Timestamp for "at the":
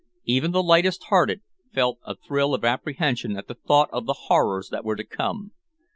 3.37-3.53